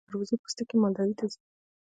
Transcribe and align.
د 0.05 0.05
خربوزې 0.09 0.35
پوستکي 0.41 0.75
مالداري 0.81 1.13
ته 1.19 1.25
ځي. 1.31 1.39